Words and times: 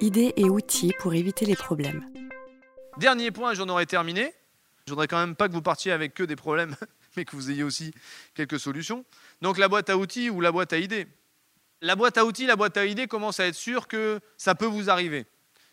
idées 0.00 0.32
et 0.36 0.44
outils 0.44 0.92
pour 0.98 1.14
éviter 1.14 1.46
les 1.46 1.56
problèmes. 1.56 2.04
Dernier 2.98 3.30
point, 3.30 3.54
j'en 3.54 3.68
aurais 3.68 3.86
terminé. 3.86 4.32
Je 4.86 4.92
voudrais 4.92 5.08
quand 5.08 5.18
même 5.18 5.36
pas 5.36 5.48
que 5.48 5.52
vous 5.52 5.62
partiez 5.62 5.92
avec 5.92 6.14
que 6.14 6.22
des 6.22 6.36
problèmes, 6.36 6.74
mais 7.16 7.24
que 7.24 7.36
vous 7.36 7.50
ayez 7.50 7.62
aussi 7.62 7.92
quelques 8.34 8.58
solutions. 8.58 9.04
Donc 9.42 9.58
la 9.58 9.68
boîte 9.68 9.90
à 9.90 9.96
outils 9.96 10.30
ou 10.30 10.40
la 10.40 10.52
boîte 10.52 10.72
à 10.72 10.78
idées? 10.78 11.06
La 11.82 11.96
boîte 11.96 12.18
à 12.18 12.24
outils, 12.24 12.46
la 12.46 12.56
boîte 12.56 12.76
à 12.76 12.84
idées 12.84 13.06
commence 13.06 13.40
à 13.40 13.46
être 13.46 13.54
sûr 13.54 13.88
que 13.88 14.20
ça 14.36 14.54
peut 14.54 14.66
vous 14.66 14.90
arriver. 14.90 15.26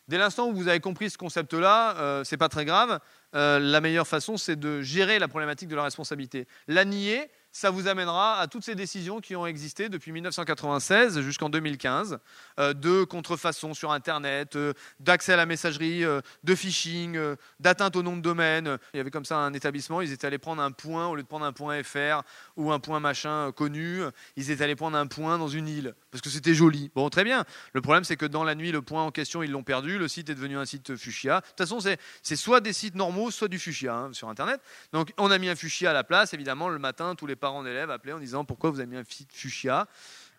Dès 0.08 0.18
l'instant 0.18 0.48
où 0.48 0.54
vous 0.54 0.70
avez 0.70 0.80
compris 0.80 1.10
ce 1.10 1.18
concept-là, 1.18 1.98
euh, 1.98 2.24
c'est 2.24 2.38
pas 2.38 2.48
très 2.48 2.64
grave. 2.64 3.00
Euh, 3.36 3.60
la 3.60 3.82
meilleure 3.82 4.08
façon, 4.08 4.38
c'est 4.38 4.58
de 4.58 4.82
gérer 4.82 5.20
la 5.20 5.28
problématique 5.28 5.68
de 5.68 5.76
la 5.76 5.84
responsabilité. 5.84 6.48
La 6.68 6.86
nier, 6.86 7.30
ça 7.52 7.70
vous 7.70 7.88
amènera 7.88 8.40
à 8.40 8.48
toutes 8.48 8.64
ces 8.64 8.76
décisions 8.76 9.20
qui 9.20 9.36
ont 9.36 9.46
existé 9.46 9.90
depuis 9.90 10.12
1996 10.12 11.22
jusqu'en 11.22 11.50
2015, 11.50 12.20
euh, 12.60 12.74
de 12.74 13.04
contrefaçon 13.04 13.74
sur 13.74 13.92
Internet, 13.92 14.56
euh, 14.56 14.74
d'accès 15.00 15.34
à 15.34 15.38
la 15.38 15.46
messagerie, 15.46 16.04
euh, 16.04 16.22
de 16.44 16.56
phishing, 16.56 17.20
d'atteinte 17.60 17.96
au 17.96 18.04
nom 18.04 18.16
de 18.16 18.22
domaine. 18.22 18.78
Il 18.94 18.98
y 18.98 19.00
avait 19.00 19.12
comme 19.12 19.26
ça 19.26 19.38
un 19.38 19.54
établissement, 19.54 20.02
ils 20.02 20.12
étaient 20.12 20.28
allés 20.28 20.38
prendre 20.38 20.62
un 20.62 20.72
point, 20.72 21.08
au 21.08 21.16
lieu 21.16 21.24
de 21.24 21.28
prendre 21.28 21.46
un 21.46 21.54
point 21.54 21.82
FR 21.84 22.22
ou 22.56 22.72
un 22.72 22.80
point 22.80 23.00
machin 23.00 23.52
connu, 23.52 24.02
ils 24.36 24.52
étaient 24.52 24.64
allés 24.64 24.76
prendre 24.76 24.98
un 24.98 25.08
point 25.08 25.38
dans 25.38 25.48
une 25.48 25.68
île, 25.68 25.96
parce 26.12 26.22
que 26.22 26.30
c'était 26.30 26.54
joli. 26.54 26.92
Bon, 26.96 27.10
très 27.10 27.24
bien. 27.24 27.46
Le 27.74 27.82
problème, 27.82 28.04
c'est 28.04 28.18
que 28.18 28.26
dans 28.26 28.44
la 28.44 28.56
nuit, 28.56 28.72
le 28.72 28.82
point 28.82 29.04
en 29.04 29.12
question, 29.12 29.42
ils 29.42 29.52
l'ont 29.52 29.64
perdu, 29.64 29.98
le 29.98 30.08
site 30.08 30.30
est 30.30 30.36
devenu 30.36 30.58
un 30.58 30.66
site 30.66 30.96
fuchsia. 30.96 31.42
De 31.42 31.46
toute 31.48 31.58
façon, 31.58 31.80
c'est 31.80 32.36
soit 32.36 32.62
des 32.62 32.74
sites 32.74 32.96
normaux, 32.96 33.32
soit 33.32 33.48
du 33.48 33.60
fuchsia 33.60 33.96
hein, 33.96 34.10
sur 34.14 34.30
Internet. 34.30 34.62
Donc, 34.94 35.14
on 35.18 35.32
a 35.32 35.38
mis 35.38 35.50
un 35.50 35.56
fuchsia 35.56 35.92
à 35.92 35.94
la 35.94 36.04
place, 36.04 36.34
évidemment, 36.34 36.70
le 36.70 36.80
matin, 36.80 37.16
tous 37.16 37.26
les 37.26 37.36
parents 37.38 37.64
d'élèves 37.64 37.90
appelaient 37.90 38.14
en 38.14 38.20
disant 38.20 38.46
pourquoi 38.46 38.70
vous 38.70 38.80
avez 38.80 38.90
mis 38.90 38.98
un 38.98 39.04
fuchsia? 39.04 39.88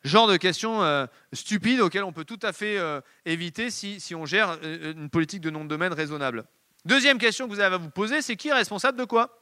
Genre 0.04 0.28
de 0.28 0.36
questions 0.36 0.82
euh, 0.82 1.06
stupides 1.32 1.80
auxquelles 1.80 2.04
on 2.04 2.12
peut 2.12 2.24
tout 2.24 2.38
à 2.42 2.52
fait 2.52 2.78
euh, 2.78 3.00
éviter 3.24 3.70
si, 3.70 4.00
si, 4.00 4.14
on 4.14 4.26
gère 4.26 4.58
euh, 4.62 4.92
une 4.92 5.10
politique 5.10 5.40
de 5.40 5.50
nom 5.50 5.64
de 5.64 5.68
domaine 5.68 5.92
raisonnable. 5.92 6.44
Deuxième 6.84 7.18
question 7.18 7.48
que 7.48 7.52
vous 7.52 7.60
avez 7.60 7.74
à 7.74 7.78
vous 7.78 7.90
poser, 7.90 8.22
c'est 8.22 8.36
qui 8.36 8.48
est 8.48 8.52
responsable 8.52 8.98
de 8.98 9.04
quoi? 9.04 9.40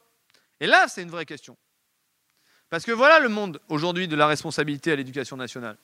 Et 0.59 0.65
là, 0.65 0.87
c'est 0.87 1.03
une 1.03 1.11
vraie 1.11 1.25
question. 1.25 1.55
Parce 2.69 2.83
que 2.83 2.91
voilà 2.91 3.19
le 3.19 3.29
monde 3.29 3.61
aujourd'hui 3.69 4.07
de 4.07 4.15
la 4.15 4.27
responsabilité 4.27 4.91
à 4.91 4.95
l'éducation 4.95 5.37
nationale. 5.37 5.77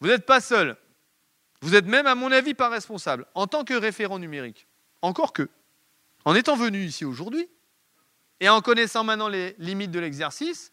Vous 0.00 0.08
n'êtes 0.08 0.26
pas 0.26 0.40
seul. 0.40 0.76
Vous 1.60 1.74
êtes 1.74 1.86
même, 1.86 2.06
à 2.06 2.14
mon 2.14 2.32
avis, 2.32 2.54
pas 2.54 2.68
responsable 2.68 3.24
en 3.34 3.46
tant 3.46 3.64
que 3.64 3.74
référent 3.74 4.18
numérique. 4.18 4.66
Encore 5.00 5.32
que, 5.32 5.48
en 6.24 6.34
étant 6.34 6.56
venu 6.56 6.84
ici 6.84 7.04
aujourd'hui, 7.04 7.48
et 8.40 8.48
en 8.48 8.60
connaissant 8.60 9.04
maintenant 9.04 9.28
les 9.28 9.54
limites 9.58 9.90
de 9.90 10.00
l'exercice, 10.00 10.72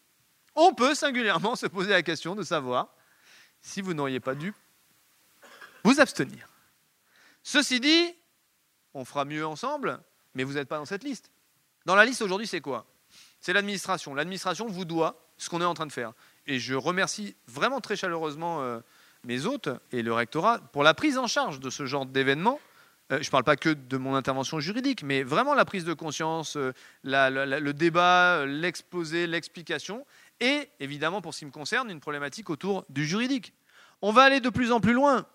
on 0.54 0.74
peut 0.74 0.94
singulièrement 0.94 1.56
se 1.56 1.66
poser 1.66 1.90
la 1.90 2.02
question 2.02 2.34
de 2.34 2.42
savoir 2.42 2.94
si 3.60 3.80
vous 3.80 3.94
n'auriez 3.94 4.20
pas 4.20 4.34
dû 4.34 4.54
vous 5.84 6.00
abstenir. 6.00 6.48
Ceci 7.42 7.80
dit, 7.80 8.14
on 8.94 9.04
fera 9.04 9.24
mieux 9.24 9.44
ensemble, 9.44 10.00
mais 10.34 10.44
vous 10.44 10.52
n'êtes 10.54 10.68
pas 10.68 10.78
dans 10.78 10.84
cette 10.84 11.02
liste. 11.02 11.30
Dans 11.86 11.96
la 11.96 12.04
liste 12.04 12.22
aujourd'hui, 12.22 12.46
c'est 12.46 12.60
quoi? 12.60 12.86
C'est 13.40 13.52
l'administration. 13.52 14.14
L'administration 14.14 14.66
vous 14.68 14.84
doit 14.84 15.28
ce 15.36 15.50
qu'on 15.50 15.60
est 15.60 15.64
en 15.64 15.74
train 15.74 15.86
de 15.86 15.92
faire. 15.92 16.12
Et 16.46 16.60
je 16.60 16.74
remercie 16.74 17.34
vraiment 17.48 17.80
très 17.80 17.96
chaleureusement 17.96 18.62
euh, 18.62 18.80
mes 19.24 19.46
hôtes 19.46 19.68
et 19.90 20.02
le 20.02 20.12
rectorat 20.12 20.58
pour 20.58 20.84
la 20.84 20.94
prise 20.94 21.18
en 21.18 21.26
charge 21.26 21.58
de 21.58 21.70
ce 21.70 21.86
genre 21.86 22.06
d'événement 22.06 22.60
je 23.20 23.26
ne 23.26 23.30
parle 23.30 23.44
pas 23.44 23.56
que 23.56 23.68
de 23.68 23.96
mon 23.96 24.14
intervention 24.14 24.60
juridique, 24.60 25.02
mais 25.02 25.22
vraiment 25.22 25.54
la 25.54 25.64
prise 25.64 25.84
de 25.84 25.92
conscience, 25.92 26.56
euh, 26.56 26.72
le 27.04 27.70
débat, 27.72 28.46
l'exposé, 28.46 29.26
l'explication, 29.26 30.06
et 30.40 30.68
évidemment, 30.80 31.20
pour 31.20 31.34
ce 31.34 31.40
qui 31.40 31.46
me 31.46 31.50
concerne, 31.50 31.90
une 31.90 32.00
problématique 32.00 32.50
autour 32.50 32.84
du 32.88 33.04
juridique. 33.04 33.52
On 34.00 34.12
va 34.12 34.22
aller 34.22 34.40
de 34.40 34.50
plus 34.50 34.72
en 34.72 34.80
plus 34.80 34.92
loin. 34.92 35.26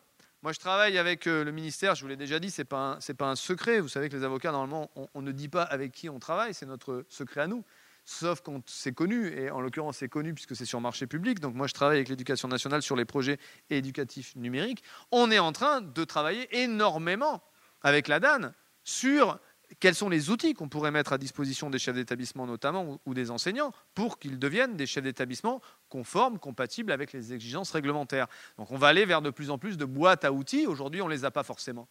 Moi, 0.44 0.54
je 0.54 0.60
travaille 0.60 0.98
avec 0.98 1.28
euh, 1.28 1.44
le 1.44 1.52
ministère, 1.52 1.96
je 1.96 2.02
vous 2.02 2.08
l'ai 2.08 2.16
déjà 2.16 2.40
dit, 2.40 2.52
ce 2.52 2.62
n'est 2.62 2.66
pas, 2.66 3.00
un 3.20 3.36
secret. 3.36 3.80
Vous 3.80 3.88
savez 3.88 4.10
que 4.10 4.16
les 4.16 4.24
avocats, 4.24 4.52
normalement, 4.52 4.90
on, 5.14 5.22
ne 5.22 5.32
dit 5.32 5.50
pas 5.50 5.64
avec 5.64 5.92
qui 5.92 6.10
on 6.10 6.20
travaille, 6.20 6.54
c'est 6.54 6.66
notre 6.66 7.06
secret 7.10 7.42
à 7.42 7.48
nous. 7.48 7.64
Sauf 8.06 8.42
quand 8.42 8.62
c'est 8.70 8.94
connu, 8.94 9.28
et 9.38 9.52
en 9.52 9.60
l'occurrence, 9.60 9.98
c'est 9.98 10.08
connu 10.08 10.34
puisque 10.34 10.56
c'est 10.56 10.66
sur 10.66 10.80
marché 10.80 11.08
public. 11.08 11.40
Donc, 11.40 11.56
moi, 11.56 11.68
je 11.68 11.74
travaille 11.74 11.98
avec 11.98 12.10
l'éducation 12.10 12.48
nationale 12.48 12.82
sur 12.82 12.96
les 12.96 13.06
projets 13.06 13.38
éducatifs 13.70 14.36
numériques. 14.36 14.84
On 15.12 15.30
est 15.32 15.40
en 15.40 15.52
train 15.52 15.82
de 15.82 16.04
travailler 16.04 16.48
énormément 16.64 17.44
avec 17.82 18.08
la 18.08 18.20
DAN 18.20 18.52
sur 18.84 19.40
quels 19.80 19.96
sont 19.96 20.10
les 20.10 20.30
outils 20.30 20.54
qu'on 20.54 20.70
pourrait 20.70 20.92
mettre 20.92 21.14
à 21.14 21.18
disposition 21.18 21.70
des 21.70 21.80
chefs 21.80 21.96
d'établissement 21.96 22.48
notamment 22.48 23.00
ou 23.06 23.14
des 23.14 23.32
enseignants 23.32 23.74
pour 23.94 24.18
qu'ils 24.18 24.40
deviennent 24.40 24.78
des 24.78 24.86
chefs 24.86 25.04
d'établissement 25.04 25.62
conformes, 25.90 26.40
compatibles 26.40 26.92
avec 26.92 27.12
les 27.12 27.34
exigences 27.34 27.72
réglementaires. 27.72 28.28
Donc 28.58 28.72
on 28.72 28.78
va 28.78 28.88
aller 28.88 29.06
vers 29.06 29.22
de 29.22 29.30
plus 29.30 29.50
en 29.50 29.58
plus 29.58 29.78
de 29.78 29.86
boîtes 29.86 30.24
à 30.24 30.32
outils. 30.32 30.68
Aujourd'hui, 30.68 31.02
on 31.02 31.08
ne 31.08 31.14
les 31.14 31.26
a 31.26 31.32
pas 31.32 31.44
forcément. 31.44 31.88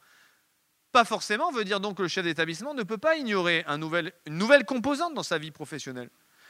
Pas 0.93 1.05
forcément 1.05 1.51
veut 1.51 1.65
dire 1.65 1.81
donc 1.81 1.99
que 1.99 2.03
le 2.03 2.09
chef 2.09 2.25
d'établissement 2.25 2.73
ne 2.73 2.83
peut 2.83 2.99
pas 2.99 3.17
ignorer 3.17 3.65
une 3.69 4.13
nouvelle 4.29 4.65
composante 4.65 5.15
dans 5.15 5.23
sa 5.23 5.37
vie 5.37 5.51
professionnelle. 5.51 6.09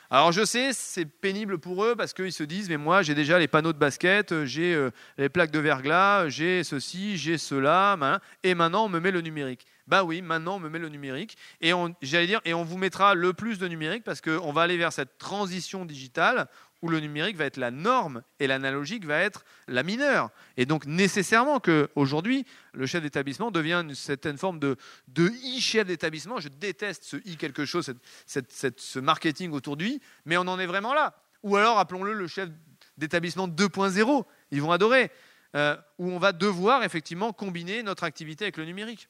Alors 0.08 0.30
je 0.30 0.44
sais, 0.44 0.72
c'est 0.72 1.04
pénible 1.04 1.58
pour 1.58 1.84
eux 1.84 1.96
parce 1.96 2.12
qu'ils 2.12 2.32
se 2.32 2.44
disent, 2.44 2.68
mais 2.68 2.76
moi 2.76 3.02
j'ai 3.02 3.14
déjà 3.14 3.40
les 3.40 3.48
panneaux 3.48 3.72
de 3.72 3.78
basket, 3.78 4.30
euh, 4.30 4.46
j'ai 4.46 4.72
euh, 4.72 4.90
les 5.18 5.28
plaques 5.28 5.50
de 5.50 5.58
verglas, 5.58 6.28
j'ai 6.28 6.62
ceci, 6.62 7.16
j'ai 7.16 7.38
cela, 7.38 7.98
et 8.44 8.54
maintenant 8.54 8.84
on 8.84 8.88
me 8.88 9.00
met 9.00 9.10
le 9.10 9.20
numérique. 9.20 9.66
Bah 9.88 10.04
oui, 10.04 10.22
maintenant 10.22 10.56
on 10.56 10.60
me 10.60 10.68
met 10.68 10.78
le 10.78 10.88
numérique, 10.88 11.36
et 11.60 11.72
j'allais 12.02 12.26
dire, 12.28 12.40
et 12.44 12.54
on 12.54 12.62
vous 12.62 12.78
mettra 12.78 13.14
le 13.14 13.32
plus 13.32 13.58
de 13.58 13.66
numérique 13.66 14.04
parce 14.04 14.20
qu'on 14.20 14.52
va 14.52 14.62
aller 14.62 14.76
vers 14.76 14.92
cette 14.92 15.18
transition 15.18 15.84
digitale 15.84 16.46
où 16.82 16.88
le 16.88 17.00
numérique 17.00 17.36
va 17.36 17.46
être 17.46 17.56
la 17.56 17.70
norme 17.70 18.22
et 18.38 18.46
l'analogique 18.46 19.04
va 19.04 19.18
être 19.18 19.44
la 19.66 19.82
mineure. 19.82 20.30
Et 20.56 20.66
donc 20.66 20.86
nécessairement 20.86 21.58
qu'aujourd'hui, 21.58 22.44
le 22.74 22.86
chef 22.86 23.02
d'établissement 23.02 23.50
devient 23.50 23.82
une 23.82 23.94
certaine 23.94 24.38
forme 24.38 24.58
de, 24.58 24.76
de 25.08 25.30
i-chef 25.42 25.86
d'établissement. 25.86 26.38
Je 26.38 26.48
déteste 26.48 27.04
ce 27.04 27.16
i 27.24 27.36
quelque 27.36 27.64
chose, 27.64 27.92
ce 28.26 28.98
marketing 28.98 29.52
autour 29.52 29.76
du 29.76 30.00
mais 30.24 30.36
on 30.36 30.42
en 30.42 30.58
est 30.58 30.66
vraiment 30.66 30.94
là. 30.94 31.14
Ou 31.42 31.56
alors, 31.56 31.78
appelons-le 31.78 32.12
le 32.12 32.26
chef 32.26 32.48
d'établissement 32.96 33.46
2.0, 33.46 34.24
ils 34.50 34.62
vont 34.62 34.72
adorer, 34.72 35.10
euh, 35.54 35.76
où 35.98 36.10
on 36.10 36.18
va 36.18 36.32
devoir 36.32 36.82
effectivement 36.82 37.32
combiner 37.32 37.82
notre 37.82 38.04
activité 38.04 38.44
avec 38.44 38.56
le 38.56 38.64
numérique. 38.64 39.08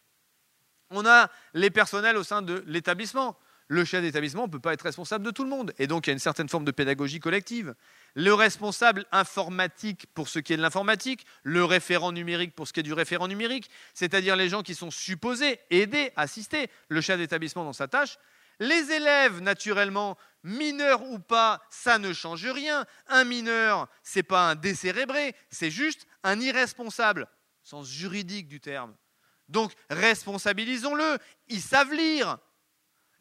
On 0.90 1.06
a 1.06 1.30
les 1.54 1.70
personnels 1.70 2.16
au 2.16 2.22
sein 2.22 2.42
de 2.42 2.62
l'établissement 2.66 3.36
le 3.68 3.84
chef 3.84 4.02
d'établissement 4.02 4.46
ne 4.46 4.52
peut 4.52 4.60
pas 4.60 4.72
être 4.72 4.82
responsable 4.82 5.24
de 5.24 5.30
tout 5.30 5.42
le 5.42 5.50
monde. 5.50 5.72
Et 5.78 5.86
donc, 5.86 6.06
il 6.06 6.10
y 6.10 6.12
a 6.12 6.14
une 6.14 6.18
certaine 6.18 6.48
forme 6.48 6.64
de 6.64 6.70
pédagogie 6.70 7.20
collective. 7.20 7.74
Le 8.14 8.32
responsable 8.32 9.04
informatique 9.12 10.06
pour 10.14 10.28
ce 10.28 10.38
qui 10.38 10.52
est 10.52 10.56
de 10.56 10.62
l'informatique, 10.62 11.26
le 11.42 11.64
référent 11.64 12.12
numérique 12.12 12.54
pour 12.54 12.68
ce 12.68 12.72
qui 12.72 12.80
est 12.80 12.84
du 12.84 12.92
référent 12.92 13.28
numérique, 13.28 13.70
c'est-à-dire 13.94 14.36
les 14.36 14.48
gens 14.48 14.62
qui 14.62 14.74
sont 14.74 14.90
supposés 14.90 15.58
aider, 15.70 16.12
assister 16.16 16.68
le 16.88 17.00
chef 17.00 17.18
d'établissement 17.18 17.64
dans 17.64 17.72
sa 17.72 17.88
tâche. 17.88 18.18
Les 18.58 18.90
élèves, 18.90 19.40
naturellement, 19.40 20.16
mineurs 20.42 21.02
ou 21.02 21.18
pas, 21.18 21.60
ça 21.68 21.98
ne 21.98 22.12
change 22.12 22.46
rien. 22.46 22.86
Un 23.08 23.24
mineur, 23.24 23.88
c'est 24.02 24.22
pas 24.22 24.50
un 24.50 24.54
décérébré, 24.54 25.34
c'est 25.50 25.70
juste 25.70 26.06
un 26.22 26.40
irresponsable, 26.40 27.28
sens 27.62 27.88
juridique 27.88 28.48
du 28.48 28.60
terme. 28.60 28.94
Donc, 29.48 29.72
responsabilisons-le. 29.90 31.18
Ils 31.48 31.60
savent 31.60 31.92
lire. 31.92 32.38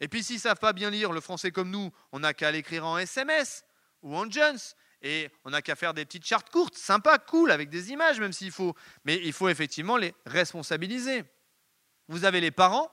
Et 0.00 0.08
puis 0.08 0.22
s'ils 0.22 0.36
ne 0.36 0.40
savent 0.40 0.58
pas 0.58 0.72
bien 0.72 0.90
lire 0.90 1.12
le 1.12 1.20
français 1.20 1.50
comme 1.50 1.70
nous, 1.70 1.90
on 2.12 2.20
n'a 2.20 2.34
qu'à 2.34 2.50
l'écrire 2.50 2.86
en 2.86 2.98
SMS 2.98 3.64
ou 4.02 4.16
en 4.16 4.30
Jones. 4.30 4.58
Et 5.02 5.30
on 5.44 5.50
n'a 5.50 5.62
qu'à 5.62 5.76
faire 5.76 5.94
des 5.94 6.04
petites 6.04 6.26
chartes 6.26 6.50
courtes, 6.50 6.76
sympas, 6.76 7.18
cool, 7.18 7.50
avec 7.50 7.68
des 7.68 7.90
images 7.90 8.18
même 8.18 8.32
s'il 8.32 8.50
faut. 8.50 8.74
Mais 9.04 9.20
il 9.22 9.32
faut 9.32 9.48
effectivement 9.48 9.96
les 9.96 10.14
responsabiliser. 10.24 11.24
Vous 12.08 12.24
avez 12.24 12.40
les 12.40 12.50
parents, 12.50 12.90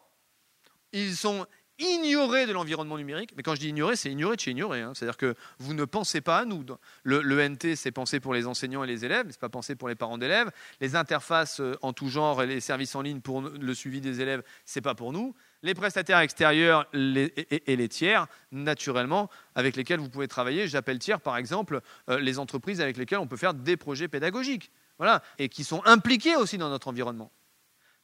ils 0.91 1.15
sont 1.15 1.45
ignorés 1.79 2.45
de 2.45 2.51
l'environnement 2.51 2.97
numérique. 2.97 3.31
Mais 3.35 3.43
quand 3.43 3.55
je 3.55 3.61
dis 3.61 3.69
ignorer, 3.69 3.95
c'est 3.95 4.11
ignorer 4.11 4.35
de 4.35 4.41
chez 4.41 4.51
ignorer. 4.51 4.81
Hein. 4.81 4.93
C'est-à-dire 4.93 5.17
que 5.17 5.35
vous 5.59 5.73
ne 5.73 5.85
pensez 5.85 6.21
pas 6.21 6.39
à 6.39 6.45
nous. 6.45 6.65
Le, 7.03 7.21
le 7.21 7.47
NT, 7.47 7.75
c'est 7.75 7.91
pensé 7.91 8.19
pour 8.19 8.33
les 8.33 8.45
enseignants 8.45 8.83
et 8.83 8.87
les 8.87 9.05
élèves, 9.05 9.25
mais 9.25 9.31
ce 9.31 9.37
n'est 9.37 9.41
pas 9.41 9.49
pensé 9.49 9.75
pour 9.75 9.87
les 9.87 9.95
parents 9.95 10.17
d'élèves. 10.17 10.51
Les 10.81 10.95
interfaces 10.95 11.59
euh, 11.59 11.77
en 11.81 11.93
tout 11.93 12.09
genre 12.09 12.43
et 12.43 12.47
les 12.47 12.59
services 12.59 12.95
en 12.95 13.01
ligne 13.01 13.21
pour 13.21 13.41
le 13.41 13.73
suivi 13.73 14.01
des 14.01 14.21
élèves, 14.21 14.43
ce 14.65 14.77
n'est 14.77 14.83
pas 14.83 14.95
pour 14.95 15.13
nous 15.13 15.35
les 15.63 15.73
prestataires 15.73 16.19
extérieurs 16.19 16.85
et, 16.93 17.75
les 17.75 17.89
tiers, 17.89 18.27
naturellement, 18.51 19.29
avec 19.55 19.75
lesquels 19.77 19.99
vous 19.99 20.09
pouvez 20.09 20.27
travailler. 20.27 20.67
J'appelle 20.67 20.99
tiers, 20.99 21.21
par 21.21 21.37
exemple, 21.37 21.81
euh, 22.09 22.19
les 22.19 22.37
entreprises 22.37 22.81
avec 22.81 22.97
lesquelles 22.97 23.19
on 23.19 23.27
peut 23.27 23.37
faire 23.37 23.53
des 23.53 23.77
projets 23.77 24.09
pédagogiques, 24.09 24.71
voilà, 24.97 25.23
et 25.39 25.47
qui 25.47 25.63
sont 25.63 25.81
impliqués 25.85 26.35
aussi 26.35 26.57
dans 26.57 26.69
notre 26.69 26.89
environnement. 26.89 27.31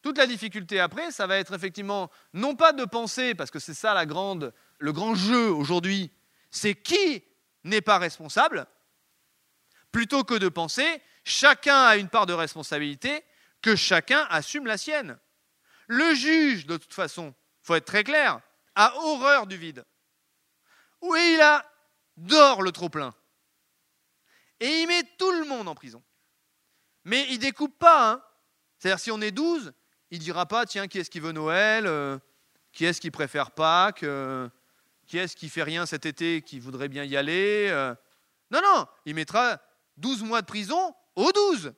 Toute 0.01 0.17
la 0.17 0.25
difficulté 0.25 0.79
après, 0.79 1.11
ça 1.11 1.27
va 1.27 1.38
être 1.38 1.53
effectivement 1.53 2.09
non 2.33 2.56
pas 2.56 2.71
de 2.71 2.85
penser, 2.85 3.35
parce 3.35 3.51
que 3.51 3.59
c'est 3.59 3.73
ça 3.73 3.94
la 3.94 4.06
grande, 4.06 4.53
le 4.79 4.94
grand 4.94 5.13
jeu 5.13 5.51
aujourd'hui, 5.51 6.11
c'est 6.51 6.75
qui 6.75 7.23
n'est 7.65 7.81
pas 7.81 8.00
responsable, 8.00 8.65
plutôt 9.91 10.23
que 10.23 10.35
de 10.35 10.47
penser 10.47 11.01
chacun 11.25 11.83
a 11.83 11.97
une 11.97 12.07
part 12.07 12.25
de 12.25 12.33
responsabilité, 12.33 13.23
que 13.61 13.75
chacun 13.75 14.25
assume 14.29 14.65
la 14.65 14.77
sienne. 14.77 15.19
Le 15.88 16.15
juge, 16.15 16.65
de 16.65 16.77
toute 16.77 16.94
façon, 16.94 17.33
faut 17.69 17.75
être 17.75 17.86
très 17.86 18.04
clair, 18.04 18.42
a 18.74 18.95
horreur 18.95 19.45
du 19.45 19.56
vide. 19.56 19.86
Oui, 21.01 21.19
il 21.36 21.39
a? 21.39 21.71
Dort 22.18 22.63
le 22.63 22.71
trop-plein. 22.71 23.13
Et 24.60 24.81
il 24.81 24.88
met 24.88 25.04
tout 25.19 25.31
le 25.31 25.45
monde 25.45 25.68
en 25.68 25.75
prison. 25.75 26.01
Mais 27.04 27.27
il 27.30 27.38
découpe 27.38 27.77
pas. 27.77 28.12
Hein. 28.12 28.24
C'est-à-dire, 28.80 29.00
si 29.00 29.12
on 29.12 29.21
est 29.21 29.30
12, 29.30 29.71
il 30.10 30.18
dira 30.18 30.48
pas, 30.48 30.66
tiens, 30.66 30.88
qui 30.88 30.98
est-ce 30.98 31.12
qui 31.12 31.19
veut 31.19 31.31
Noël 31.31 31.86
euh, 31.86 32.18
Qui 32.71 32.86
est-ce 32.86 33.00
qui 33.00 33.12
préfère 33.12 33.51
Pâques 33.51 34.01
euh, 34.01 34.50
Qui 35.06 35.19
est-ce 35.19 35.36
qui 35.36 35.48
fait 35.48 35.62
rien 35.62 35.86
cet 35.86 36.07
été, 36.07 36.42
qui 36.42 36.60
voudrait 36.60 36.89
bien 36.89 37.04
y 37.04 37.16
aller 37.16 37.68
euh 37.69 37.94
Non, 38.50 38.62
non, 38.63 38.88
il 39.06 39.13
mettra 39.13 39.62
12 39.98 40.24
mois 40.24 40.42
de 40.42 40.48
prison 40.48 40.95
aux 41.16 41.31
12. 41.31 41.71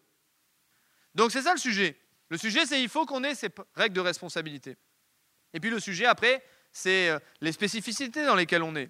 Donc 1.16 1.34
c'est 1.34 1.42
ça 1.42 1.52
le 1.52 1.60
sujet. 1.60 2.00
Le 2.30 2.38
sujet, 2.38 2.66
c'est 2.66 2.82
il 2.82 2.88
faut 2.88 3.06
qu'on 3.06 3.26
ait 3.26 3.36
ces 3.36 3.50
règles 3.76 3.96
de 3.96 4.00
responsabilité. 4.00 4.78
Et 5.54 5.60
puis 5.60 5.70
le 5.70 5.80
sujet, 5.80 6.06
après, 6.06 6.44
c'est 6.72 7.12
les 7.42 7.52
spécificités 7.52 8.26
dans 8.26 8.36
lesquelles 8.36 8.64
on 8.64 8.76
est. 8.76 8.90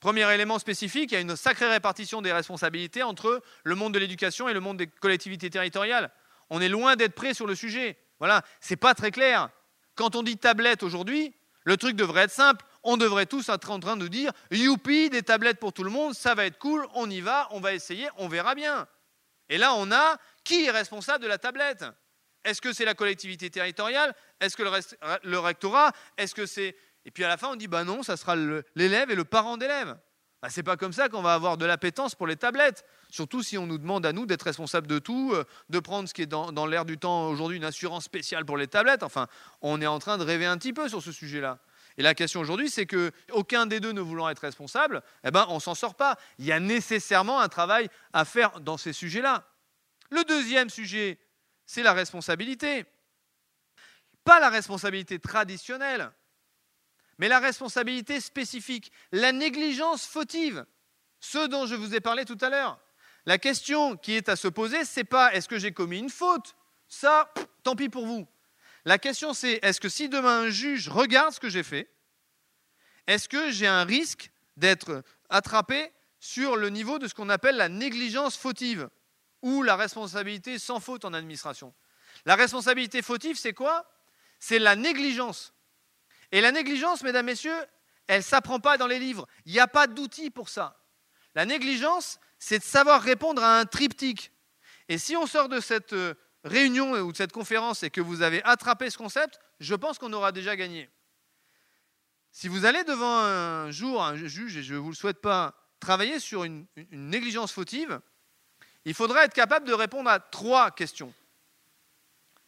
Premier 0.00 0.28
élément 0.34 0.58
spécifique, 0.58 1.12
il 1.12 1.14
y 1.14 1.18
a 1.18 1.20
une 1.20 1.36
sacrée 1.36 1.68
répartition 1.68 2.22
des 2.22 2.32
responsabilités 2.32 3.04
entre 3.04 3.40
le 3.62 3.74
monde 3.76 3.94
de 3.94 4.00
l'éducation 4.00 4.48
et 4.48 4.52
le 4.52 4.58
monde 4.58 4.76
des 4.76 4.88
collectivités 4.88 5.48
territoriales. 5.48 6.10
On 6.50 6.60
est 6.60 6.68
loin 6.68 6.96
d'être 6.96 7.14
prêt 7.14 7.34
sur 7.34 7.46
le 7.46 7.54
sujet. 7.54 7.96
Voilà, 8.18 8.42
c'est 8.60 8.76
pas 8.76 8.94
très 8.94 9.12
clair. 9.12 9.48
Quand 9.94 10.16
on 10.16 10.22
dit 10.22 10.36
tablette 10.38 10.82
aujourd'hui, 10.82 11.34
le 11.64 11.76
truc 11.76 11.94
devrait 11.94 12.22
être 12.22 12.32
simple. 12.32 12.64
On 12.82 12.96
devrait 12.96 13.26
tous 13.26 13.48
être 13.48 13.70
en 13.70 13.78
train 13.78 13.96
de 13.96 14.08
dire 14.08 14.32
youpi, 14.50 15.08
des 15.08 15.22
tablettes 15.22 15.60
pour 15.60 15.72
tout 15.72 15.84
le 15.84 15.90
monde, 15.90 16.14
ça 16.14 16.34
va 16.34 16.46
être 16.46 16.58
cool, 16.58 16.84
on 16.94 17.08
y 17.08 17.20
va, 17.20 17.46
on 17.52 17.60
va 17.60 17.72
essayer, 17.72 18.08
on 18.16 18.26
verra 18.26 18.56
bien. 18.56 18.88
Et 19.48 19.56
là, 19.56 19.74
on 19.74 19.92
a 19.92 20.18
qui 20.42 20.64
est 20.64 20.70
responsable 20.70 21.22
de 21.22 21.28
la 21.28 21.38
tablette? 21.38 21.84
Est-ce 22.44 22.60
que 22.60 22.72
c'est 22.72 22.84
la 22.84 22.94
collectivité 22.94 23.50
territoriale? 23.50 24.14
Est-ce 24.40 24.56
que 24.56 24.62
le, 25.22 25.38
rectorat? 25.38 25.92
Est-ce 26.16 26.34
que 26.34 26.46
c'est 26.46 26.76
et 27.04 27.10
puis 27.10 27.24
à 27.24 27.28
la 27.28 27.36
fin, 27.36 27.48
on 27.48 27.56
dit 27.56 27.68
bah 27.68 27.84
non, 27.84 28.02
ça 28.02 28.16
sera 28.16 28.36
l'élève 28.36 29.10
et 29.10 29.14
le 29.14 29.24
parent 29.24 29.56
d'élève. 29.56 29.96
Bah, 30.40 30.48
c'est 30.50 30.62
pas 30.62 30.76
comme 30.76 30.92
ça 30.92 31.08
qu'on 31.08 31.22
va 31.22 31.34
avoir 31.34 31.56
de 31.56 31.64
l'appétence 31.64 32.14
pour 32.14 32.26
les 32.26 32.36
tablettes. 32.36 32.84
Surtout 33.10 33.42
si 33.42 33.58
on 33.58 33.66
nous 33.66 33.78
demande 33.78 34.04
à 34.04 34.12
nous 34.12 34.26
d'être 34.26 34.42
responsables 34.42 34.88
de 34.88 34.98
tout, 34.98 35.32
euh, 35.34 35.44
de 35.68 35.78
prendre 35.78 36.08
ce 36.08 36.14
qui 36.14 36.22
est 36.22 36.26
dans, 36.26 36.50
dans 36.50 36.66
l'air 36.66 36.84
du 36.84 36.98
temps 36.98 37.28
aujourd'hui, 37.28 37.58
une 37.58 37.64
assurance 37.64 38.04
spéciale 38.04 38.44
pour 38.44 38.56
les 38.56 38.66
tablettes. 38.66 39.04
Enfin, 39.04 39.28
on 39.60 39.80
est 39.80 39.86
en 39.86 40.00
train 40.00 40.18
de 40.18 40.24
rêver 40.24 40.46
un 40.46 40.58
petit 40.58 40.72
peu 40.72 40.88
sur 40.88 41.00
ce 41.00 41.12
sujet-là. 41.12 41.58
Et 41.96 42.02
la 42.02 42.14
question 42.14 42.40
aujourd'hui, 42.40 42.70
c'est 42.70 42.86
que 42.86 43.12
aucun 43.30 43.66
des 43.66 43.78
deux 43.78 43.92
ne 43.92 44.00
voulant 44.00 44.28
être 44.28 44.40
responsable, 44.40 45.02
eh 45.24 45.30
ben, 45.30 45.46
on 45.48 45.60
s'en 45.60 45.74
sort 45.74 45.94
pas. 45.94 46.16
Il 46.38 46.44
y 46.44 46.52
a 46.52 46.58
nécessairement 46.58 47.40
un 47.40 47.48
travail 47.48 47.88
à 48.12 48.24
faire 48.24 48.60
dans 48.60 48.76
ces 48.76 48.92
sujets-là. 48.92 49.44
Le 50.10 50.24
deuxième 50.24 50.70
sujet, 50.70 51.18
c'est 51.72 51.82
la 51.82 51.94
responsabilité. 51.94 52.84
Pas 54.24 54.40
la 54.40 54.50
responsabilité 54.50 55.18
traditionnelle, 55.18 56.12
mais 57.16 57.28
la 57.28 57.38
responsabilité 57.38 58.20
spécifique, 58.20 58.92
la 59.10 59.32
négligence 59.32 60.04
fautive, 60.04 60.66
ce 61.18 61.46
dont 61.46 61.64
je 61.64 61.74
vous 61.74 61.94
ai 61.94 62.00
parlé 62.00 62.26
tout 62.26 62.36
à 62.42 62.50
l'heure. 62.50 62.78
La 63.24 63.38
question 63.38 63.96
qui 63.96 64.12
est 64.12 64.28
à 64.28 64.36
se 64.36 64.48
poser, 64.48 64.84
c'est 64.84 65.04
pas 65.04 65.32
est-ce 65.32 65.48
que 65.48 65.58
j'ai 65.58 65.72
commis 65.72 65.98
une 65.98 66.10
faute? 66.10 66.54
Ça, 66.88 67.32
tant 67.62 67.74
pis 67.74 67.88
pour 67.88 68.04
vous. 68.04 68.28
La 68.84 68.98
question 68.98 69.32
c'est 69.32 69.58
est-ce 69.62 69.80
que 69.80 69.88
si 69.88 70.10
demain 70.10 70.42
un 70.42 70.50
juge 70.50 70.90
regarde 70.90 71.32
ce 71.32 71.40
que 71.40 71.48
j'ai 71.48 71.62
fait, 71.62 71.90
est-ce 73.06 73.30
que 73.30 73.50
j'ai 73.50 73.66
un 73.66 73.84
risque 73.84 74.30
d'être 74.58 75.02
attrapé 75.30 75.90
sur 76.20 76.56
le 76.56 76.68
niveau 76.68 76.98
de 76.98 77.08
ce 77.08 77.14
qu'on 77.14 77.30
appelle 77.30 77.56
la 77.56 77.70
négligence 77.70 78.36
fautive? 78.36 78.90
Ou 79.42 79.62
la 79.62 79.76
responsabilité 79.76 80.58
sans 80.58 80.80
faute 80.80 81.04
en 81.04 81.12
administration 81.12 81.74
La 82.24 82.36
responsabilité 82.36 83.02
fautive, 83.02 83.36
c'est 83.36 83.52
quoi? 83.52 83.90
C'est 84.38 84.58
la 84.58 84.76
négligence. 84.76 85.52
Et 86.30 86.40
la 86.40 86.52
négligence, 86.52 87.02
mesdames, 87.02 87.26
messieurs, 87.26 87.56
elle 88.06 88.18
ne 88.18 88.22
s'apprend 88.22 88.60
pas 88.60 88.78
dans 88.78 88.86
les 88.86 88.98
livres. 88.98 89.26
Il 89.44 89.52
n'y 89.52 89.60
a 89.60 89.68
pas 89.68 89.86
d'outil 89.86 90.30
pour 90.30 90.48
ça. 90.48 90.78
La 91.34 91.44
négligence, 91.44 92.18
c'est 92.38 92.58
de 92.58 92.64
savoir 92.64 93.02
répondre 93.02 93.42
à 93.42 93.58
un 93.58 93.66
triptyque. 93.66 94.32
Et 94.88 94.98
si 94.98 95.16
on 95.16 95.26
sort 95.26 95.48
de 95.48 95.60
cette 95.60 95.92
euh, 95.92 96.14
réunion 96.44 96.92
ou 96.92 97.12
de 97.12 97.16
cette 97.16 97.32
conférence 97.32 97.82
et 97.82 97.90
que 97.90 98.00
vous 98.00 98.22
avez 98.22 98.42
attrapé 98.44 98.90
ce 98.90 98.98
concept, 98.98 99.38
je 99.60 99.74
pense 99.74 99.98
qu'on 99.98 100.12
aura 100.12 100.32
déjà 100.32 100.56
gagné. 100.56 100.90
Si 102.32 102.48
vous 102.48 102.64
allez 102.64 102.82
devant 102.84 103.18
un 103.18 103.70
jour 103.70 104.02
un 104.02 104.16
juge, 104.16 104.56
et 104.56 104.62
je 104.62 104.74
ne 104.74 104.78
vous 104.78 104.90
le 104.90 104.96
souhaite 104.96 105.20
pas, 105.20 105.54
travailler 105.80 106.18
sur 106.18 106.44
une, 106.44 106.66
une 106.76 107.10
négligence 107.10 107.52
fautive, 107.52 108.00
il 108.84 108.94
faudra 108.94 109.24
être 109.24 109.34
capable 109.34 109.66
de 109.66 109.72
répondre 109.72 110.10
à 110.10 110.20
trois 110.20 110.70
questions. 110.70 111.12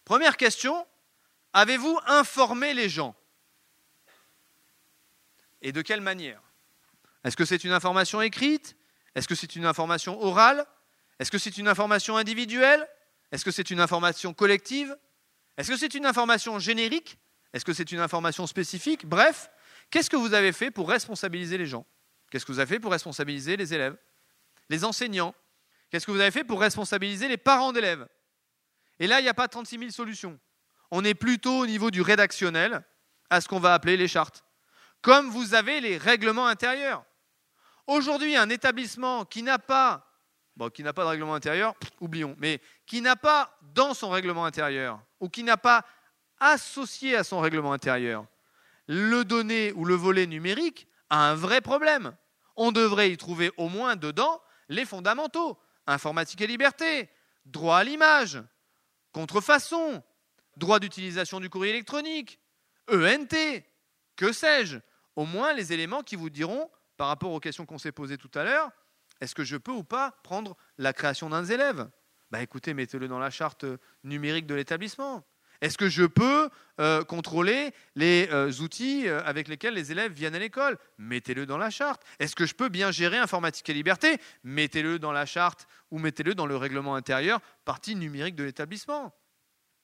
Première 0.04 0.36
question, 0.36 0.86
avez-vous 1.52 1.98
informé 2.06 2.74
les 2.74 2.88
gens? 2.88 3.14
Et 5.62 5.72
de 5.72 5.80
quelle 5.80 6.00
manière? 6.00 6.42
Est-ce 7.24 7.36
que 7.36 7.44
c'est 7.44 7.64
une 7.64 7.72
information 7.72 8.20
écrite? 8.20 8.76
Est-ce 9.14 9.28
que 9.28 9.34
c'est 9.34 9.56
une 9.56 9.64
information 9.64 10.20
orale? 10.20 10.66
Est-ce 11.18 11.30
que 11.30 11.38
c'est 11.38 11.56
une 11.56 11.68
information 11.68 12.16
individuelle? 12.16 12.86
Est-ce 13.32 13.44
que 13.44 13.50
c'est 13.50 13.70
une 13.70 13.80
information 13.80 14.34
collective? 14.34 14.96
Est-ce 15.56 15.70
que 15.70 15.76
c'est 15.76 15.94
une 15.94 16.04
information 16.04 16.58
générique? 16.58 17.18
Est-ce 17.52 17.64
que 17.64 17.72
c'est 17.72 17.92
une 17.92 18.00
information 18.00 18.46
spécifique? 18.46 19.06
Bref, 19.06 19.48
qu'est-ce 19.90 20.10
que 20.10 20.16
vous 20.16 20.34
avez 20.34 20.52
fait 20.52 20.70
pour 20.70 20.88
responsabiliser 20.88 21.56
les 21.56 21.66
gens? 21.66 21.86
Qu'est-ce 22.30 22.44
que 22.44 22.52
vous 22.52 22.58
avez 22.58 22.74
fait 22.74 22.80
pour 22.80 22.90
responsabiliser 22.90 23.56
les 23.56 23.72
élèves 23.72 23.96
Les 24.68 24.84
enseignants 24.84 25.34
Qu'est-ce 25.90 26.06
que 26.06 26.12
vous 26.12 26.20
avez 26.20 26.30
fait 26.30 26.44
pour 26.44 26.60
responsabiliser 26.60 27.28
les 27.28 27.36
parents 27.36 27.72
d'élèves? 27.72 28.06
Et 28.98 29.06
là, 29.06 29.20
il 29.20 29.22
n'y 29.22 29.28
a 29.28 29.34
pas 29.34 29.48
36 29.48 29.78
000 29.78 29.90
solutions. 29.90 30.38
On 30.90 31.04
est 31.04 31.14
plutôt 31.14 31.60
au 31.60 31.66
niveau 31.66 31.90
du 31.90 32.02
rédactionnel, 32.02 32.84
à 33.30 33.40
ce 33.40 33.48
qu'on 33.48 33.60
va 33.60 33.74
appeler 33.74 33.96
les 33.96 34.08
chartes 34.08 34.44
comme 35.04 35.28
vous 35.28 35.52
avez 35.52 35.82
les 35.82 35.98
règlements 35.98 36.46
intérieurs. 36.46 37.04
Aujourd'hui, 37.86 38.36
un 38.36 38.48
établissement 38.48 39.26
qui 39.26 39.42
n'a 39.42 39.58
pas, 39.58 40.10
qui 40.72 40.82
n'a 40.82 40.94
pas 40.94 41.02
de 41.02 41.08
règlement 41.08 41.34
intérieur, 41.34 41.74
oublions, 42.00 42.34
mais 42.38 42.62
qui 42.86 43.02
n'a 43.02 43.14
pas 43.14 43.54
dans 43.60 43.92
son 43.92 44.08
règlement 44.08 44.46
intérieur 44.46 44.98
ou 45.20 45.28
qui 45.28 45.42
n'a 45.42 45.58
pas 45.58 45.84
associé 46.40 47.16
à 47.16 47.22
son 47.22 47.40
règlement 47.40 47.74
intérieur 47.74 48.24
le 48.86 49.24
donné 49.24 49.72
ou 49.72 49.84
le 49.84 49.94
volet 49.94 50.26
numérique 50.26 50.88
a 51.10 51.30
un 51.30 51.34
vrai 51.34 51.60
problème. 51.60 52.16
On 52.56 52.72
devrait 52.72 53.10
y 53.10 53.16
trouver 53.18 53.52
au 53.58 53.68
moins 53.68 53.96
dedans 53.96 54.40
les 54.70 54.86
fondamentaux 54.86 55.58
informatique 55.86 56.40
et 56.40 56.46
liberté, 56.46 57.08
droit 57.44 57.78
à 57.78 57.84
l'image, 57.84 58.42
contrefaçon, 59.12 60.02
droit 60.56 60.80
d'utilisation 60.80 61.40
du 61.40 61.50
courrier 61.50 61.72
électronique, 61.72 62.38
ENT, 62.90 63.62
que 64.16 64.32
sais-je, 64.32 64.78
au 65.16 65.24
moins 65.24 65.52
les 65.52 65.72
éléments 65.72 66.02
qui 66.02 66.16
vous 66.16 66.30
diront, 66.30 66.70
par 66.96 67.08
rapport 67.08 67.32
aux 67.32 67.40
questions 67.40 67.66
qu'on 67.66 67.78
s'est 67.78 67.92
posées 67.92 68.18
tout 68.18 68.30
à 68.34 68.44
l'heure, 68.44 68.70
est-ce 69.20 69.34
que 69.34 69.44
je 69.44 69.56
peux 69.56 69.72
ou 69.72 69.84
pas 69.84 70.12
prendre 70.22 70.56
la 70.78 70.92
création 70.92 71.30
d'un 71.30 71.44
élève 71.44 71.88
bah 72.30 72.42
Écoutez, 72.42 72.74
mettez-le 72.74 73.08
dans 73.08 73.18
la 73.18 73.30
charte 73.30 73.64
numérique 74.02 74.46
de 74.46 74.54
l'établissement. 74.54 75.24
Est-ce 75.60 75.78
que 75.78 75.88
je 75.88 76.04
peux 76.04 76.50
euh, 76.80 77.04
contrôler 77.04 77.72
les 77.94 78.28
euh, 78.30 78.50
outils 78.60 79.08
euh, 79.08 79.22
avec 79.24 79.48
lesquels 79.48 79.74
les 79.74 79.92
élèves 79.92 80.12
viennent 80.12 80.34
à 80.34 80.38
l'école? 80.38 80.78
Mettez-le 80.98 81.46
dans 81.46 81.58
la 81.58 81.70
charte. 81.70 82.02
Est-ce 82.18 82.34
que 82.34 82.46
je 82.46 82.54
peux 82.54 82.68
bien 82.68 82.90
gérer 82.90 83.18
informatique 83.18 83.68
et 83.68 83.74
liberté? 83.74 84.18
Mettez-le 84.42 84.98
dans 84.98 85.12
la 85.12 85.26
charte 85.26 85.66
ou 85.90 85.98
mettez-le 85.98 86.34
dans 86.34 86.46
le 86.46 86.56
règlement 86.56 86.96
intérieur, 86.96 87.40
partie 87.64 87.94
numérique 87.94 88.34
de 88.34 88.44
l'établissement. 88.44 89.14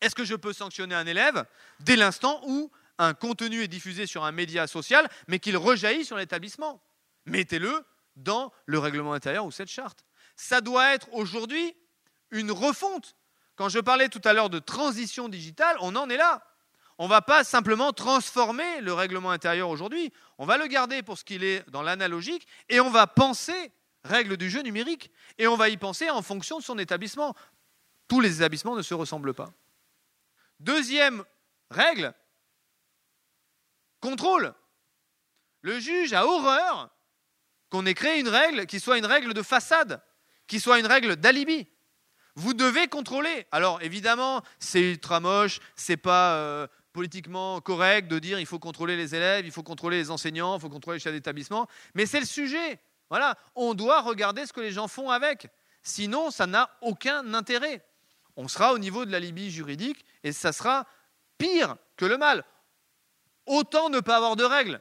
Est-ce 0.01 0.15
que 0.15 0.25
je 0.25 0.35
peux 0.35 0.53
sanctionner 0.53 0.95
un 0.95 1.07
élève 1.07 1.45
dès 1.81 1.97
l'instant 1.97 2.41
où 2.47 2.71
un 2.99 3.15
contenu 3.15 3.63
est 3.63 3.69
diffusé 3.69 4.07
sur 4.07 4.25
un 4.25 4.33
média 4.33 4.67
social, 4.67 5.09
mais 5.29 5.39
qu'il 5.39 5.57
rejaillit 5.57 6.05
sur 6.05 6.17
l'établissement? 6.17 6.83
Mettez-le 7.27 7.85
dans 8.17 8.53
le 8.67 8.79
règlement 8.79 9.13
intérieur 9.13 9.45
ou 9.47 9.51
cette 9.51 9.69
charte. 9.69 10.05
Ça 10.37 10.61
doit 10.61 10.95
être 10.95 11.13
aujourd'hui 11.13 11.75
une 12.31 12.51
refonte. 12.51 13.15
Quand 13.57 13.69
je 13.69 13.79
parlais 13.79 14.09
tout 14.09 14.21
à 14.25 14.33
l'heure 14.33 14.51
de 14.51 14.59
transition 14.59 15.29
digitale, 15.29 15.77
on 15.81 15.97
en 15.97 16.09
est 16.09 16.17
là. 16.17 16.43
On 16.99 17.05
ne 17.05 17.11
va 17.11 17.23
pas 17.23 17.45
simplement 17.45 17.93
transformer 17.93 18.81
le 18.81 18.93
règlement 18.93 19.31
intérieur 19.31 19.71
aujourd'hui, 19.71 20.13
on 20.37 20.45
va 20.45 20.59
le 20.59 20.67
garder 20.67 21.03
pour 21.03 21.17
ce 21.17 21.25
qu'il 21.25 21.45
est 21.45 21.69
dans 21.71 21.83
l'analogique 21.83 22.47
et 22.69 22.81
on 22.81 22.91
va 22.91 23.07
penser 23.07 23.73
règles 24.05 24.37
du 24.37 24.51
jeu 24.51 24.61
numérique 24.61 25.11
et 25.39 25.47
on 25.47 25.57
va 25.57 25.71
y 25.71 25.77
penser 25.77 26.11
en 26.11 26.21
fonction 26.21 26.59
de 26.59 26.65
son 26.65 26.79
établissement. 26.79 27.35
Tous 28.07 28.21
les 28.21 28.37
établissements 28.37 28.77
ne 28.77 28.83
se 28.83 28.93
ressemblent 28.93 29.35
pas. 29.35 29.51
Deuxième 30.59 31.25
règle, 31.71 32.15
Contrôle. 34.01 34.55
Le 35.63 35.79
juge 35.79 36.13
a 36.15 36.27
horreur 36.27 36.91
qu'on 37.69 37.87
ait 37.87 37.95
créé 37.95 38.19
une 38.19 38.29
règle 38.29 38.67
qui 38.67 38.81
soit 38.81 38.99
une 38.99 39.07
règle 39.07 39.35
de 39.35 39.43
façade, 39.43 40.03
qui 40.47 40.59
soit 40.59 40.79
une 40.79 40.87
règle 40.87 41.17
d'alibi. 41.17 41.69
Vous 42.41 42.55
devez 42.55 42.89
contrôler. 42.89 43.47
Alors 43.53 43.83
évidemment, 43.83 44.41
c'est 44.59 44.81
ultra 44.81 45.21
moche, 45.21 45.61
c'est 45.77 45.99
pas 45.99 46.37
euh, 46.37 46.67
politiquement 46.95 47.61
correct 47.61 48.09
de 48.09 48.19
dire 48.19 48.41
il 48.41 48.47
faut 48.47 48.59
contrôler 48.59 48.97
les 48.97 49.15
élèves, 49.15 49.45
il 49.45 49.53
faut 49.53 49.63
contrôler 49.63 49.99
les 49.99 50.11
enseignants, 50.11 50.57
il 50.57 50.61
faut 50.61 50.71
contrôler 50.71 50.97
les 50.97 51.03
chefs 51.03 51.13
d'établissement, 51.13 51.67
mais 51.93 52.07
c'est 52.07 52.19
le 52.19 52.25
sujet. 52.25 52.81
Voilà, 53.11 53.37
on 53.57 53.75
doit 53.75 54.01
regarder 54.01 54.47
ce 54.47 54.55
que 54.55 54.63
les 54.63 54.71
gens 54.71 54.89
font 54.89 55.11
avec. 55.11 55.49
Sinon, 55.83 56.31
ça 56.31 56.47
n'a 56.47 56.71
aucun 56.81 57.35
intérêt. 57.35 57.85
On 58.37 58.49
sera 58.49 58.73
au 58.73 58.79
niveau 58.79 59.05
de 59.05 59.13
l'alibi 59.13 59.51
juridique 59.51 60.03
et 60.25 60.33
ça 60.33 60.53
sera 60.53 60.87
pire 61.37 61.77
que 61.99 62.07
le 62.07 62.17
mal 62.17 62.43
autant 63.45 63.91
ne 63.91 64.01
pas 64.01 64.17
avoir 64.17 64.37
de 64.37 64.45
règles. 64.45 64.81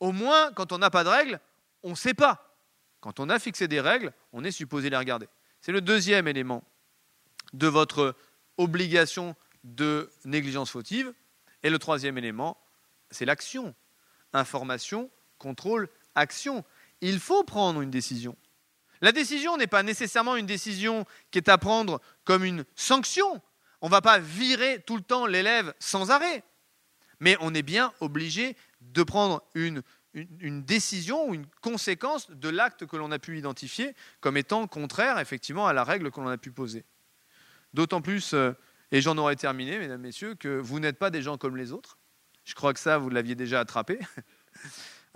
Au 0.00 0.10
moins, 0.10 0.52
quand 0.52 0.72
on 0.72 0.78
n'a 0.78 0.88
pas 0.88 1.04
de 1.04 1.10
règles, 1.10 1.38
on 1.82 1.90
ne 1.90 1.94
sait 1.96 2.14
pas. 2.14 2.56
Quand 3.00 3.20
on 3.20 3.28
a 3.28 3.38
fixé 3.38 3.68
des 3.68 3.80
règles, 3.82 4.14
on 4.32 4.42
est 4.42 4.52
supposé 4.52 4.88
les 4.88 4.96
regarder. 4.96 5.28
C'est 5.66 5.72
le 5.72 5.80
deuxième 5.80 6.28
élément 6.28 6.62
de 7.52 7.66
votre 7.66 8.14
obligation 8.56 9.34
de 9.64 10.08
négligence 10.24 10.70
fautive. 10.70 11.12
Et 11.64 11.70
le 11.70 11.80
troisième 11.80 12.16
élément, 12.16 12.56
c'est 13.10 13.24
l'action. 13.24 13.74
Information, 14.32 15.10
contrôle, 15.38 15.88
action. 16.14 16.64
Il 17.00 17.18
faut 17.18 17.42
prendre 17.42 17.80
une 17.80 17.90
décision. 17.90 18.36
La 19.00 19.10
décision 19.10 19.56
n'est 19.56 19.66
pas 19.66 19.82
nécessairement 19.82 20.36
une 20.36 20.46
décision 20.46 21.04
qui 21.32 21.38
est 21.38 21.48
à 21.48 21.58
prendre 21.58 22.00
comme 22.22 22.44
une 22.44 22.64
sanction. 22.76 23.42
On 23.80 23.86
ne 23.86 23.90
va 23.90 24.00
pas 24.00 24.20
virer 24.20 24.84
tout 24.86 24.96
le 24.96 25.02
temps 25.02 25.26
l'élève 25.26 25.74
sans 25.80 26.12
arrêt. 26.12 26.44
Mais 27.18 27.36
on 27.40 27.52
est 27.54 27.64
bien 27.64 27.92
obligé 27.98 28.56
de 28.82 29.02
prendre 29.02 29.42
une, 29.54 29.82
une, 30.40 30.62
décision 30.62 31.28
ou 31.28 31.34
une 31.34 31.46
conséquence 31.60 32.30
de 32.30 32.48
l'acte 32.48 32.86
que 32.86 32.96
l'on 32.96 33.10
a 33.12 33.18
pu 33.18 33.38
identifier 33.38 33.94
comme 34.20 34.36
étant 34.36 34.66
contraire 34.66 35.18
effectivement 35.18 35.66
à 35.66 35.72
la 35.72 35.84
règle 35.84 36.10
que 36.10 36.20
l'on 36.20 36.28
a 36.28 36.38
pu 36.38 36.50
poser. 36.50 36.84
D'autant 37.74 38.00
plus, 38.00 38.32
euh, 38.32 38.52
et 38.92 39.00
j'en 39.00 39.18
aurais 39.18 39.36
terminé, 39.36 39.78
mesdames, 39.78 40.00
messieurs, 40.00 40.34
que 40.34 40.58
vous 40.58 40.80
n'êtes 40.80 40.98
pas 40.98 41.10
des 41.10 41.22
gens 41.22 41.36
comme 41.36 41.56
les 41.56 41.72
autres. 41.72 41.98
Je 42.44 42.54
crois 42.54 42.72
que 42.72 42.80
ça, 42.80 42.98
vous 42.98 43.10
l'aviez 43.10 43.34
déjà 43.34 43.60
attrapé. 43.60 43.98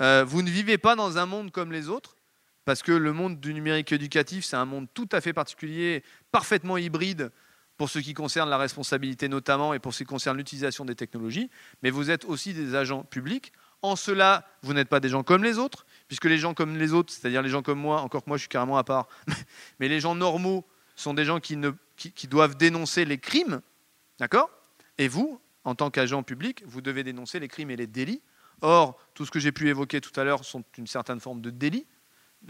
Euh, 0.00 0.24
vous 0.24 0.40
ne 0.40 0.48
vivez 0.48 0.78
pas 0.78 0.96
dans 0.96 1.18
un 1.18 1.26
monde 1.26 1.50
comme 1.50 1.72
les 1.72 1.90
autres, 1.90 2.16
parce 2.64 2.82
que 2.82 2.92
le 2.92 3.12
monde 3.12 3.38
du 3.38 3.52
numérique 3.52 3.92
éducatif, 3.92 4.46
c'est 4.46 4.56
un 4.56 4.64
monde 4.64 4.88
tout 4.94 5.08
à 5.12 5.20
fait 5.20 5.34
particulier, 5.34 6.02
parfaitement 6.32 6.78
hybride, 6.78 7.30
pour 7.80 7.88
ce 7.88 7.98
qui 7.98 8.12
concerne 8.12 8.50
la 8.50 8.58
responsabilité 8.58 9.28
notamment 9.28 9.72
et 9.72 9.78
pour 9.78 9.94
ce 9.94 9.98
qui 9.98 10.04
concerne 10.04 10.36
l'utilisation 10.36 10.84
des 10.84 10.94
technologies, 10.94 11.48
mais 11.82 11.88
vous 11.88 12.10
êtes 12.10 12.26
aussi 12.26 12.52
des 12.52 12.74
agents 12.74 13.04
publics. 13.04 13.52
En 13.82 13.96
cela, 13.96 14.46
vous 14.62 14.74
n'êtes 14.74 14.88
pas 14.88 15.00
des 15.00 15.08
gens 15.08 15.22
comme 15.22 15.42
les 15.42 15.58
autres, 15.58 15.86
puisque 16.06 16.26
les 16.26 16.38
gens 16.38 16.54
comme 16.54 16.76
les 16.76 16.92
autres, 16.92 17.12
c'est-à-dire 17.12 17.42
les 17.42 17.48
gens 17.48 17.62
comme 17.62 17.78
moi, 17.78 18.02
encore 18.02 18.24
que 18.24 18.30
moi 18.30 18.36
je 18.36 18.42
suis 18.42 18.48
carrément 18.48 18.76
à 18.76 18.84
part, 18.84 19.08
mais 19.80 19.88
les 19.88 20.00
gens 20.00 20.14
normaux 20.14 20.66
sont 20.96 21.14
des 21.14 21.24
gens 21.24 21.40
qui, 21.40 21.56
doivent 22.28 22.56
dénoncer 22.56 23.04
les 23.04 23.18
crimes, 23.18 23.60
d'accord? 24.18 24.50
Et 24.98 25.08
vous, 25.08 25.40
en 25.64 25.74
tant 25.74 25.90
qu'agent 25.90 26.22
public, 26.22 26.62
vous 26.66 26.82
devez 26.82 27.04
dénoncer 27.04 27.40
les 27.40 27.48
crimes 27.48 27.70
et 27.70 27.76
les 27.76 27.86
délits. 27.86 28.20
Or, 28.60 28.98
tout 29.14 29.24
ce 29.24 29.30
que 29.30 29.40
j'ai 29.40 29.52
pu 29.52 29.68
évoquer 29.68 30.02
tout 30.02 30.18
à 30.20 30.24
l'heure 30.24 30.44
sont 30.44 30.62
une 30.76 30.86
certaine 30.86 31.20
forme 31.20 31.40
de 31.40 31.48
délit, 31.48 31.86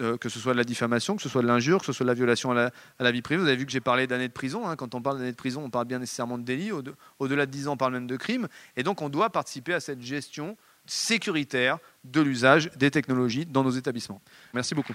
euh, 0.00 0.16
que 0.16 0.28
ce 0.28 0.40
soit 0.40 0.52
de 0.52 0.58
la 0.58 0.64
diffamation, 0.64 1.16
que 1.16 1.22
ce 1.22 1.28
soit 1.28 1.42
de 1.42 1.46
l'injure, 1.46 1.80
que 1.80 1.86
ce 1.86 1.92
soit 1.92 2.04
de 2.04 2.10
la 2.10 2.14
violation 2.14 2.50
à 2.50 2.70
la, 2.98 3.12
vie 3.12 3.22
privée. 3.22 3.40
Vous 3.40 3.48
avez 3.48 3.56
vu 3.56 3.66
que 3.66 3.72
j'ai 3.72 3.80
parlé 3.80 4.08
d'années 4.08 4.28
de 4.28 4.32
prison. 4.32 4.68
Hein. 4.68 4.74
Quand 4.74 4.94
on 4.96 5.02
parle 5.02 5.18
d'années 5.18 5.30
de 5.30 5.36
prison, 5.36 5.62
on 5.64 5.70
parle 5.70 5.86
bien 5.86 6.00
nécessairement 6.00 6.38
de 6.38 6.42
délit. 6.42 6.72
Au-delà 7.18 7.46
de 7.46 7.50
10 7.50 7.68
ans, 7.68 7.72
on 7.72 7.76
parle 7.76 7.92
même 7.92 8.06
de 8.08 8.16
crime. 8.16 8.48
Et 8.76 8.82
donc, 8.82 9.02
on 9.02 9.08
doit 9.08 9.30
participer 9.30 9.74
à 9.74 9.80
cette 9.80 10.02
gestion 10.02 10.56
sécuritaire 10.90 11.78
de 12.04 12.20
l'usage 12.20 12.70
des 12.76 12.90
technologies 12.90 13.46
dans 13.46 13.62
nos 13.62 13.70
établissements. 13.70 14.20
Merci 14.52 14.74
beaucoup. 14.74 14.94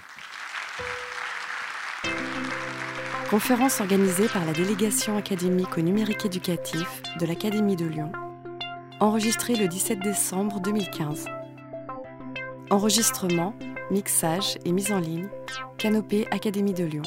Conférence 3.30 3.80
organisée 3.80 4.28
par 4.28 4.44
la 4.44 4.52
délégation 4.52 5.16
académique 5.16 5.76
au 5.76 5.80
numérique 5.80 6.24
éducatif 6.26 7.02
de 7.18 7.26
l'Académie 7.26 7.74
de 7.74 7.86
Lyon. 7.86 8.12
Enregistrée 9.00 9.56
le 9.56 9.66
17 9.66 9.98
décembre 9.98 10.60
2015. 10.60 11.24
Enregistrement, 12.70 13.54
mixage 13.90 14.58
et 14.64 14.72
mise 14.72 14.92
en 14.92 15.00
ligne, 15.00 15.28
Canopée 15.76 16.26
Académie 16.30 16.74
de 16.74 16.84
Lyon. 16.84 17.02